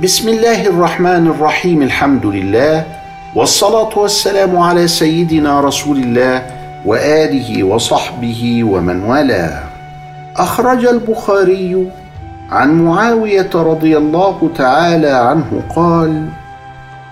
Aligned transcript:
بسم 0.00 0.28
الله 0.28 0.66
الرحمن 0.66 1.26
الرحيم 1.26 1.82
الحمد 1.82 2.26
لله 2.26 2.84
والصلاه 3.34 3.98
والسلام 3.98 4.56
على 4.56 4.88
سيدنا 4.88 5.60
رسول 5.60 5.96
الله 5.98 6.42
واله 6.84 7.62
وصحبه 7.64 8.64
ومن 8.64 9.02
والاه 9.04 9.62
اخرج 10.36 10.84
البخاري 10.86 11.86
عن 12.50 12.84
معاويه 12.84 13.50
رضي 13.54 13.96
الله 13.96 14.50
تعالى 14.56 15.08
عنه 15.10 15.62
قال 15.76 16.28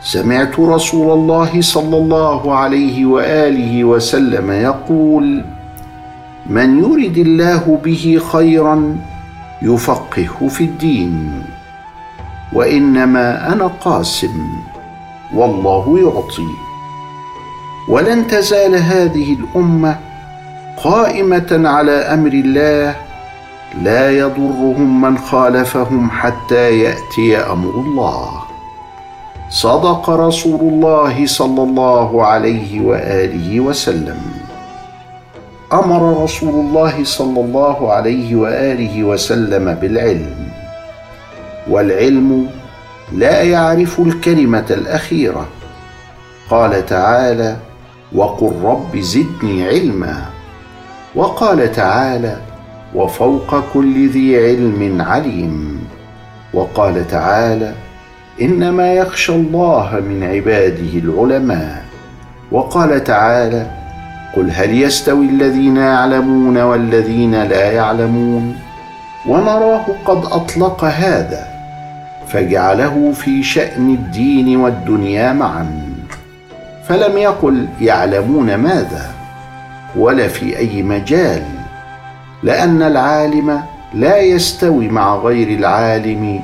سمعت 0.03 0.61
رسول 0.61 1.19
الله 1.19 1.61
صلى 1.61 1.97
الله 1.97 2.55
عليه 2.55 3.07
واله 3.07 3.85
وسلم 3.85 4.51
يقول 4.51 5.45
من 6.47 6.79
يرد 6.79 7.19
الله 7.19 7.79
به 7.85 8.21
خيرا 8.33 8.97
يفقهه 9.63 10.49
في 10.49 10.65
الدين 10.65 11.43
وإنما 12.53 13.53
أنا 13.53 13.67
قاسم 13.67 14.49
والله 15.35 15.99
يعطي. 15.99 16.49
ولن 17.89 18.27
تزال 18.27 18.75
هذه 18.75 19.33
الأمة 19.33 19.99
قائمة 20.85 21.69
على 21.69 21.93
أمر 21.93 22.33
الله 22.33 22.97
لا 23.83 24.11
يضرهم 24.11 25.01
من 25.01 25.19
خالفهم 25.19 26.11
حتى 26.11 26.81
يأتي 26.81 27.37
أمر 27.37 27.71
الله. 27.71 28.31
صدق 29.51 30.11
رسول 30.11 30.61
الله 30.61 31.27
صلى 31.27 31.63
الله 31.63 32.27
عليه 32.27 32.81
وآله 32.81 33.61
وسلم. 33.61 34.21
أمر 35.73 36.23
رسول 36.23 36.55
الله 36.55 37.05
صلى 37.05 37.41
الله 37.41 37.93
عليه 37.93 38.37
وآله 38.37 39.05
وسلم 39.05 39.75
بالعلم. 39.75 40.50
والعلم 41.71 42.49
لا 43.13 43.43
يعرف 43.43 44.01
الكلمة 44.01 44.67
الأخيرة. 44.71 45.49
قال 46.51 46.87
تعالى 46.87 47.57
وقل 48.13 48.53
رب 48.63 48.97
زدني 48.97 49.69
علما 49.69 50.23
وقال 51.15 51.73
تعالى 51.73 52.37
وفوق 52.95 53.65
كل 53.75 54.09
ذي 54.09 54.47
علم 54.47 55.03
عليم 55.03 55.85
وقال 56.55 57.09
تعالى 57.09 57.75
إنما 58.43 58.95
يخشى 58.95 59.33
الله 59.33 60.01
من 60.09 60.23
عباده 60.23 60.99
العلماء 60.99 61.85
وقال 62.53 63.05
تعالى 63.05 63.67
قل 64.37 64.51
هل 64.51 64.83
يستوي 64.83 65.27
الذين 65.27 65.77
يعلمون 65.77 66.59
والذين 66.59 67.43
لا 67.43 67.73
يعلمون؟ 67.73 68.57
ونراه 69.29 69.85
قد 70.05 70.25
أطلق 70.25 70.85
هذا 70.85 71.50
فجعله 72.33 73.13
في 73.13 73.43
شأن 73.43 73.95
الدين 73.95 74.57
والدنيا 74.57 75.33
معا. 75.33 75.67
فلم 76.89 77.19
يقل 77.19 77.69
يعلمون 77.81 78.55
ماذا 78.55 79.15
ولا 79.97 80.29
في 80.29 80.59
أي 80.59 80.83
مجال 80.83 81.43
لأن 82.43 82.83
العالم 82.83 83.63
لا 83.95 84.19
يستوي 84.19 84.89
مع 84.89 85.15
غير 85.15 85.59
العالم 85.59 86.41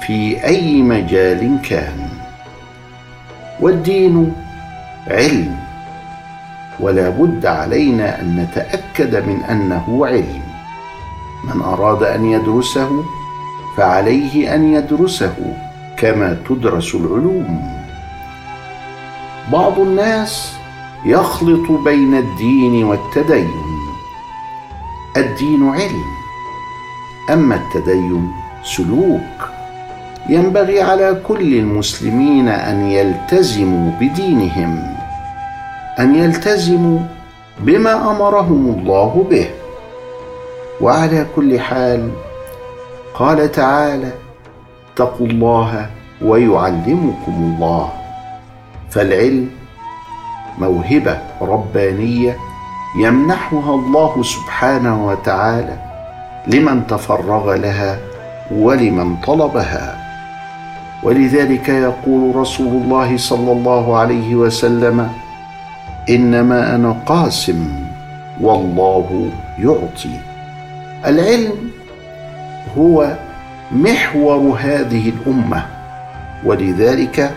في 0.00 0.44
أي 0.44 0.82
مجال 0.82 1.58
كان. 1.68 2.08
والدين 3.60 4.32
علم 5.08 5.56
ولا 6.80 7.08
بد 7.08 7.46
علينا 7.46 8.20
أن 8.20 8.36
نتأكد 8.36 9.16
من 9.16 9.42
أنه 9.50 10.06
علم. 10.06 10.42
من 11.44 11.62
أراد 11.62 12.02
أن 12.02 12.24
يدرسه 12.24 13.04
فعليه 13.80 14.54
أن 14.54 14.74
يدرسه 14.74 15.34
كما 15.96 16.36
تدرس 16.48 16.94
العلوم. 16.94 17.72
بعض 19.52 19.78
الناس 19.78 20.52
يخلط 21.06 21.70
بين 21.84 22.14
الدين 22.14 22.84
والتدين. 22.84 23.50
الدين 25.16 25.68
علم 25.68 26.04
أما 27.30 27.54
التدين 27.54 28.32
سلوك. 28.64 29.48
ينبغي 30.28 30.82
على 30.82 31.20
كل 31.28 31.54
المسلمين 31.54 32.48
أن 32.48 32.90
يلتزموا 32.90 33.92
بدينهم 34.00 34.96
أن 35.98 36.14
يلتزموا 36.14 36.98
بما 37.60 38.10
أمرهم 38.10 38.74
الله 38.78 39.26
به. 39.30 39.50
وعلى 40.80 41.26
كل 41.36 41.60
حال 41.60 42.10
قال 43.20 43.52
تعالى 43.52 44.12
اتقوا 44.92 45.26
الله 45.26 45.86
ويعلمكم 46.22 47.34
الله. 47.36 47.92
فالعلم 48.90 49.50
موهبة 50.58 51.18
ربانية 51.42 52.36
يمنحها 53.00 53.74
الله 53.74 54.22
سبحانه 54.22 55.06
وتعالى 55.08 55.76
لمن 56.46 56.86
تفرغ 56.86 57.54
لها 57.54 57.98
ولمن 58.52 59.16
طلبها. 59.16 59.96
ولذلك 61.02 61.68
يقول 61.68 62.36
رسول 62.36 62.82
الله 62.82 63.16
صلى 63.16 63.52
الله 63.52 63.98
عليه 63.98 64.34
وسلم 64.34 65.08
إنما 66.08 66.74
أنا 66.74 66.96
قاسم 67.06 67.68
والله 68.40 69.30
يعطي. 69.58 70.16
العلم 71.06 71.79
هو 72.78 73.16
محور 73.72 74.58
هذه 74.60 75.08
الأمة 75.08 75.66
ولذلك 76.44 77.30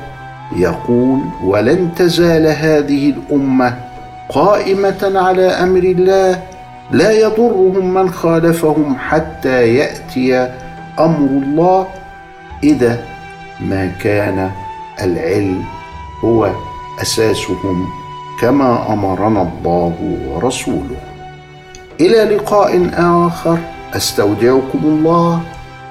يقول 0.56 1.20
ولن 1.44 1.90
تزال 1.96 2.48
هذه 2.48 3.10
الأمة 3.10 3.78
قائمة 4.30 5.12
على 5.16 5.46
أمر 5.48 5.80
الله 5.84 6.42
لا 6.92 7.12
يضرهم 7.12 7.94
من 7.94 8.10
خالفهم 8.10 8.96
حتى 9.00 9.76
يأتي 9.76 10.36
أمر 11.00 11.30
الله 11.44 11.88
إذا 12.64 13.04
ما 13.60 13.92
كان 14.02 14.52
العلم 15.02 15.64
هو 16.24 16.50
أساسهم 17.02 17.88
كما 18.42 18.94
أمرنا 18.94 19.42
الله 19.42 19.94
ورسوله. 20.28 20.98
إلى 22.00 22.36
لقاء 22.36 22.90
آخر. 22.98 23.58
أستودعكم 23.96 24.80
الله 24.84 25.42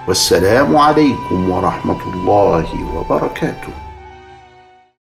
والسلام 0.09 0.77
عليكم 0.77 1.51
ورحمة 1.51 2.03
الله 2.15 2.67
وبركاته. 2.95 3.82